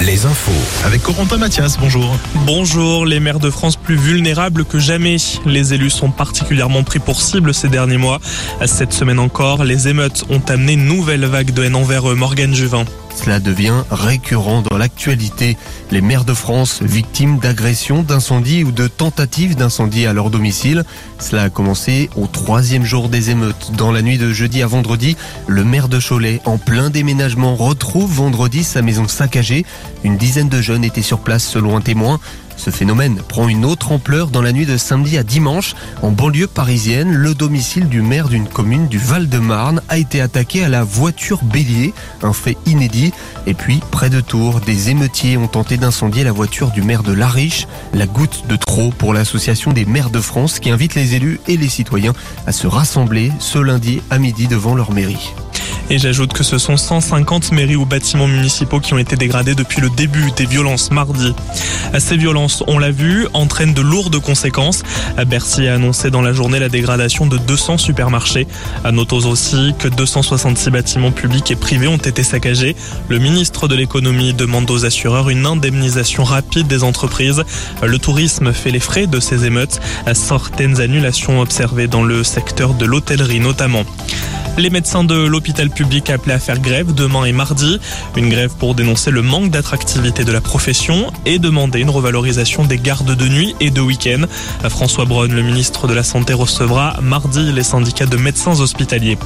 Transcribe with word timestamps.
Les 0.00 0.26
infos. 0.26 0.52
Avec 0.84 1.02
Corentin 1.02 1.38
Mathias, 1.38 1.78
bonjour. 1.78 2.16
Bonjour, 2.46 3.06
les 3.06 3.20
maires 3.20 3.38
de 3.38 3.50
France 3.50 3.76
plus 3.76 3.96
vulnérables 3.96 4.64
que 4.64 4.78
jamais. 4.78 5.16
Les 5.46 5.74
élus 5.74 5.90
sont 5.90 6.10
particulièrement 6.10 6.82
pris 6.82 6.98
pour 6.98 7.20
cible 7.20 7.54
ces 7.54 7.68
derniers 7.68 7.96
mois. 7.96 8.20
Cette 8.66 8.92
semaine 8.92 9.18
encore, 9.18 9.64
les 9.64 9.88
émeutes 9.88 10.24
ont 10.30 10.42
amené 10.48 10.74
une 10.74 10.86
nouvelle 10.86 11.24
vague 11.24 11.52
de 11.52 11.64
haine 11.64 11.76
envers 11.76 12.04
Morgane 12.16 12.54
Juvin. 12.54 12.84
Cela 13.14 13.40
devient 13.40 13.84
récurrent 13.90 14.62
dans 14.62 14.76
l'actualité. 14.76 15.56
Les 15.90 16.00
maires 16.00 16.24
de 16.24 16.34
France 16.34 16.82
victimes 16.82 17.38
d'agressions, 17.38 18.02
d'incendies 18.02 18.64
ou 18.64 18.72
de 18.72 18.88
tentatives 18.88 19.56
d'incendie 19.56 20.06
à 20.06 20.12
leur 20.12 20.30
domicile. 20.30 20.84
Cela 21.18 21.44
a 21.44 21.50
commencé 21.50 22.10
au 22.16 22.26
troisième 22.26 22.84
jour 22.84 23.08
des 23.08 23.30
émeutes. 23.30 23.72
Dans 23.76 23.92
la 23.92 24.02
nuit 24.02 24.18
de 24.18 24.32
jeudi 24.32 24.62
à 24.62 24.66
vendredi, 24.66 25.16
le 25.46 25.64
maire 25.64 25.88
de 25.88 26.00
Cholet, 26.00 26.40
en 26.44 26.58
plein 26.58 26.90
déménagement, 26.90 27.54
retrouve 27.54 28.12
vendredi 28.12 28.64
sa 28.64 28.82
maison 28.82 29.08
saccagée. 29.08 29.64
Une 30.02 30.16
dizaine 30.16 30.48
de 30.48 30.60
jeunes 30.60 30.84
étaient 30.84 31.02
sur 31.02 31.20
place 31.20 31.44
selon 31.44 31.76
un 31.76 31.80
témoin. 31.80 32.20
Ce 32.56 32.70
phénomène 32.70 33.20
prend 33.28 33.48
une 33.48 33.64
autre 33.64 33.92
ampleur 33.92 34.28
dans 34.28 34.42
la 34.42 34.52
nuit 34.52 34.66
de 34.66 34.76
samedi 34.76 35.18
à 35.18 35.22
dimanche. 35.22 35.74
En 36.02 36.10
banlieue 36.10 36.46
parisienne, 36.46 37.12
le 37.12 37.34
domicile 37.34 37.88
du 37.88 38.02
maire 38.02 38.28
d'une 38.28 38.48
commune 38.48 38.88
du 38.88 38.98
Val-de-Marne 38.98 39.82
a 39.88 39.98
été 39.98 40.20
attaqué 40.20 40.64
à 40.64 40.68
la 40.68 40.84
voiture 40.84 41.42
bélier, 41.44 41.92
un 42.22 42.32
fait 42.32 42.56
inédit. 42.66 43.12
Et 43.46 43.54
puis, 43.54 43.80
près 43.90 44.10
de 44.10 44.20
Tours, 44.20 44.60
des 44.60 44.90
émeutiers 44.90 45.36
ont 45.36 45.48
tenté 45.48 45.76
d'incendier 45.76 46.24
la 46.24 46.32
voiture 46.32 46.70
du 46.70 46.82
maire 46.82 47.02
de 47.02 47.12
Lariche. 47.12 47.66
La 47.92 48.06
goutte 48.06 48.44
de 48.48 48.56
trop 48.56 48.90
pour 48.90 49.12
l'association 49.12 49.72
des 49.72 49.84
maires 49.84 50.10
de 50.10 50.20
France 50.20 50.58
qui 50.58 50.70
invite 50.70 50.94
les 50.94 51.14
élus 51.14 51.40
et 51.48 51.56
les 51.56 51.68
citoyens 51.68 52.14
à 52.46 52.52
se 52.52 52.66
rassembler 52.66 53.32
ce 53.38 53.58
lundi 53.58 54.00
à 54.10 54.18
midi 54.18 54.46
devant 54.46 54.74
leur 54.74 54.92
mairie. 54.92 55.32
Et 55.90 55.98
j'ajoute 55.98 56.32
que 56.32 56.42
ce 56.42 56.58
sont 56.58 56.76
150 56.76 57.52
mairies 57.52 57.76
ou 57.76 57.84
bâtiments 57.84 58.26
municipaux 58.26 58.80
qui 58.80 58.94
ont 58.94 58.98
été 58.98 59.16
dégradés 59.16 59.54
depuis 59.54 59.80
le 59.80 59.90
début 59.90 60.30
des 60.36 60.46
violences 60.46 60.90
mardi. 60.90 61.34
Ces 61.98 62.16
violences, 62.16 62.64
on 62.66 62.78
l'a 62.78 62.90
vu, 62.90 63.26
entraînent 63.34 63.74
de 63.74 63.82
lourdes 63.82 64.18
conséquences. 64.18 64.82
Bercy 65.26 65.68
a 65.68 65.74
annoncé 65.74 66.10
dans 66.10 66.22
la 66.22 66.32
journée 66.32 66.58
la 66.58 66.68
dégradation 66.68 67.26
de 67.26 67.36
200 67.36 67.78
supermarchés. 67.78 68.46
Notons 68.90 69.26
aussi 69.26 69.74
que 69.78 69.88
266 69.88 70.70
bâtiments 70.70 71.12
publics 71.12 71.50
et 71.50 71.56
privés 71.56 71.88
ont 71.88 71.96
été 71.96 72.22
saccagés. 72.22 72.74
Le 73.08 73.18
ministre 73.18 73.68
de 73.68 73.74
l'économie 73.74 74.32
demande 74.32 74.70
aux 74.70 74.86
assureurs 74.86 75.28
une 75.28 75.46
indemnisation 75.46 76.24
rapide 76.24 76.66
des 76.66 76.82
entreprises. 76.82 77.44
Le 77.82 77.98
tourisme 77.98 78.52
fait 78.52 78.70
les 78.70 78.80
frais 78.80 79.06
de 79.06 79.20
ces 79.20 79.44
émeutes. 79.44 79.80
Certaines 80.14 80.80
annulations 80.80 81.40
observées 81.40 81.88
dans 81.88 82.02
le 82.02 82.24
secteur 82.24 82.74
de 82.74 82.86
l'hôtellerie 82.86 83.40
notamment. 83.40 83.84
Les 84.56 84.70
médecins 84.70 85.02
de 85.02 85.16
l'hôpital 85.16 85.68
public 85.68 86.10
appelés 86.10 86.34
à 86.34 86.38
faire 86.38 86.60
grève 86.60 86.94
demain 86.94 87.24
et 87.24 87.32
mardi. 87.32 87.80
Une 88.16 88.28
grève 88.28 88.52
pour 88.56 88.76
dénoncer 88.76 89.10
le 89.10 89.20
manque 89.20 89.50
d'attractivité 89.50 90.22
de 90.22 90.30
la 90.30 90.40
profession 90.40 91.12
et 91.26 91.40
demander 91.40 91.80
une 91.80 91.90
revalorisation 91.90 92.64
des 92.64 92.78
gardes 92.78 93.16
de 93.16 93.28
nuit 93.28 93.56
et 93.58 93.70
de 93.70 93.80
week-end. 93.80 94.26
François 94.68 95.06
Braun, 95.06 95.26
le 95.26 95.42
ministre 95.42 95.88
de 95.88 95.92
la 95.92 96.04
Santé, 96.04 96.34
recevra 96.34 96.96
mardi 97.02 97.50
les 97.52 97.64
syndicats 97.64 98.06
de 98.06 98.16
médecins 98.16 98.60
hospitaliers. 98.60 99.18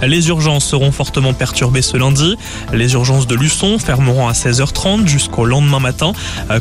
Les 0.00 0.28
urgences 0.28 0.64
seront 0.64 0.92
fortement 0.92 1.32
perturbées 1.32 1.82
ce 1.82 1.96
lundi. 1.96 2.36
Les 2.72 2.92
urgences 2.92 3.26
de 3.26 3.34
Luçon 3.34 3.80
fermeront 3.80 4.28
à 4.28 4.32
16h30 4.32 5.08
jusqu'au 5.08 5.44
lendemain 5.44 5.80
matin. 5.80 6.12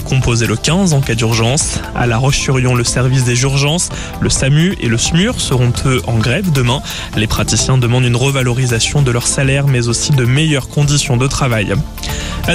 Composé 0.05 0.47
le 0.47 0.55
15 0.55 0.93
en 0.93 1.01
cas 1.01 1.13
d'urgence. 1.13 1.79
À 1.95 2.07
La 2.07 2.17
Roche-sur-Yon, 2.17 2.73
le 2.73 2.83
service 2.83 3.25
des 3.25 3.43
urgences, 3.43 3.89
le 4.21 4.31
SAMU 4.31 4.75
et 4.81 4.87
le 4.87 4.97
SMUR 4.97 5.39
seront 5.39 5.71
eux 5.85 6.01
en 6.07 6.17
grève 6.17 6.51
demain. 6.51 6.81
Les 7.15 7.27
praticiens 7.27 7.77
demandent 7.77 8.06
une 8.07 8.15
revalorisation 8.15 9.01
de 9.01 9.11
leur 9.11 9.27
salaire, 9.27 9.67
mais 9.67 9.87
aussi 9.87 10.11
de 10.11 10.25
meilleures 10.25 10.69
conditions 10.69 11.17
de 11.17 11.27
travail. 11.27 11.73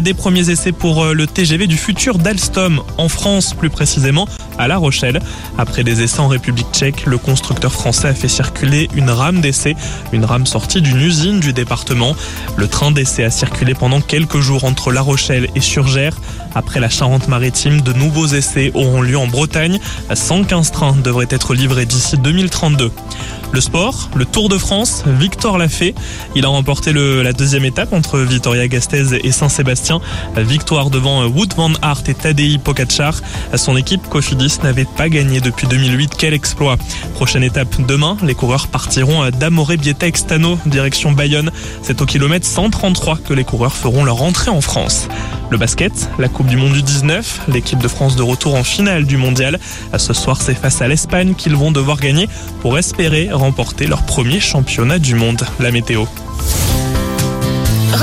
Des 0.01 0.15
premiers 0.15 0.49
essais 0.49 0.73
pour 0.73 1.05
euh, 1.05 1.13
le 1.13 1.27
TGV 1.27 1.67
du 1.67 1.77
futur 1.77 2.17
d'Alstom, 2.19 2.83
en 2.97 3.09
France 3.09 3.53
plus 3.53 3.69
précisément 3.69 4.27
à 4.59 4.69
La 4.69 4.77
Rochelle. 4.77 5.21
Après 5.59 5.85
des 5.85 6.03
essais 6.03 6.21
en 6.21 6.29
République 6.29 6.67
tchèque, 6.73 7.07
le 7.07 7.19
constructeur 7.19 7.73
français 7.73 8.09
a 8.09 8.15
fait 8.15 8.29
circuler 8.29 8.89
une 8.95 9.11
rame 9.11 9.41
d'essai, 9.41 9.77
une 10.13 10.25
rame 10.25 10.47
sortie 10.47 10.83
d'une 10.83 11.01
usine 11.01 11.41
du 11.41 11.53
département. 11.53 12.17
Le 12.57 12.69
train 12.69 12.91
d'essai 12.91 13.25
a 13.25 13.31
circulé 13.31 13.75
pendant 13.75 14.01
quelques 14.01 14.41
jours 14.41 14.65
entre 14.65 14.93
La 14.93 15.03
Rochelle 15.03 15.49
et 15.55 15.61
Surgères. 15.61 16.17
Après 16.55 16.81
la 16.81 16.89
Charente-Maritime, 16.89 17.81
de 17.81 17.93
nouveaux 17.93 18.27
essais 18.27 18.71
auront 18.75 19.03
lieu 19.03 19.17
en 19.17 19.27
Bretagne. 19.27 19.79
115 20.13 20.71
trains 20.71 20.97
devraient 21.03 21.27
être 21.31 21.55
livrés 21.55 21.87
d'ici 21.87 22.19
2032. 22.19 22.91
Le 23.53 23.61
sport, 23.61 24.09
le 24.15 24.25
Tour 24.25 24.49
de 24.49 24.57
France, 24.57 25.05
Victor 25.07 25.59
l'a 25.59 25.69
fait. 25.69 25.95
Il 26.35 26.47
a 26.47 26.49
remporté 26.49 26.93
la 26.95 27.35
deuxième 27.35 27.67
étape 27.67 27.93
entre 27.93 28.19
Vitoria 28.19 28.67
Gasteiz 28.67 29.13
et 29.13 29.31
Saint-Sébastien. 29.31 30.01
Victoire 30.37 30.89
devant 30.89 31.27
Wood 31.27 31.53
van 31.55 31.71
Aert 31.83 32.03
et 32.07 32.15
Tadej 32.15 32.59
Pogacar. 32.59 33.21
Son 33.55 33.77
équipe 33.77 34.09
N'avait 34.65 34.87
pas 34.97 35.09
gagné 35.09 35.41
depuis 35.41 35.69
2008. 35.69 36.15
Quel 36.19 36.35
exploit 36.35 36.77
Prochaine 37.15 37.45
étape 37.45 37.81
demain, 37.87 38.17
les 38.25 38.35
coureurs 38.35 38.67
partiront 38.67 39.31
d'Amore 39.31 39.75
Bieta 39.79 40.09
Extano, 40.09 40.59
direction 40.67 41.13
Bayonne. 41.13 41.53
C'est 41.83 42.03
au 42.03 42.07
kilomètre 42.07 42.45
133 42.45 43.19
que 43.19 43.35
les 43.35 43.45
coureurs 43.45 43.77
feront 43.77 44.03
leur 44.03 44.21
entrée 44.21 44.51
en 44.51 44.61
France. 44.61 45.07
Le 45.51 45.59
basket, 45.59 45.93
la 46.19 46.29
Coupe 46.29 46.49
du 46.49 46.57
Monde 46.57 46.73
du 46.73 46.83
19, 46.83 47.43
l'équipe 47.49 47.79
de 47.79 47.87
France 47.87 48.17
de 48.17 48.23
retour 48.23 48.57
en 48.57 48.65
finale 48.65 49.05
du 49.07 49.17
mondial. 49.17 49.61
Ce 49.97 50.13
soir, 50.13 50.43
c'est 50.43 50.55
face 50.55 50.83
à 50.83 50.89
l'Espagne 50.89 51.35
qu'ils 51.35 51.55
vont 51.55 51.71
devoir 51.71 52.01
gagner 52.01 52.29
pour 52.63 52.77
espérer 52.79 53.31
remporter 53.31 53.87
leur 53.87 54.03
premier 54.03 54.41
championnat 54.41 54.99
du 54.99 55.15
monde. 55.15 55.47
La 55.61 55.71
météo. 55.71 56.05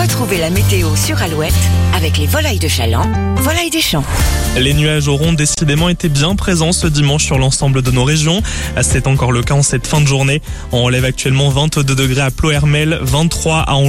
Retrouvez 0.01 0.37
la 0.37 0.49
météo 0.49 0.95
sur 0.95 1.21
Alouette 1.21 1.51
avec 1.93 2.17
les 2.17 2.25
volailles 2.25 2.57
de 2.57 2.69
Chaland, 2.69 3.05
volailles 3.35 3.69
des 3.69 3.81
champs. 3.81 4.05
Les 4.57 4.73
nuages 4.73 5.09
auront 5.09 5.33
décidément 5.33 5.89
été 5.89 6.07
bien 6.07 6.35
présents 6.35 6.71
ce 6.71 6.87
dimanche 6.87 7.25
sur 7.25 7.37
l'ensemble 7.37 7.81
de 7.81 7.91
nos 7.91 8.05
régions. 8.05 8.41
C'est 8.81 9.07
encore 9.07 9.33
le 9.33 9.43
cas 9.43 9.55
en 9.55 9.61
cette 9.61 9.85
fin 9.85 9.99
de 9.99 10.07
journée. 10.07 10.41
On 10.71 10.83
relève 10.83 11.03
actuellement 11.03 11.49
22 11.49 11.83
degrés 11.95 12.21
à 12.21 12.31
Plohermel, 12.31 12.97
23 13.01 13.57
à 13.57 13.73
Angers. 13.73 13.87